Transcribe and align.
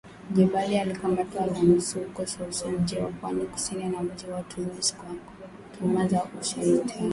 Jebali 0.33 0.77
alikamatwa 0.79 1.41
Alhamis 1.43 1.93
huko 1.93 2.25
Sousse 2.25 2.67
mji 2.67 2.97
wa 2.97 3.09
pwani 3.09 3.45
kusini 3.45 3.95
wa 3.95 4.03
mji 4.03 4.23
mkuu 4.25 4.31
wa 4.33 4.43
Tunis 4.43 4.95
kwa 4.95 5.07
tuhuma 5.77 6.07
za 6.07 6.23
utakatishaji 6.23 6.65
fedha. 6.77 6.95